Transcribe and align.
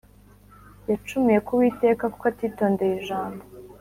yacumuye 0.89 1.39
ku 1.45 1.51
Uwiteka 1.55 2.03
kuko 2.13 2.25
atitondeye 2.31 2.93
ijambo 2.99 3.41